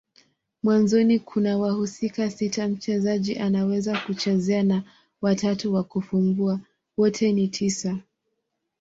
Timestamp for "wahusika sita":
1.57-2.67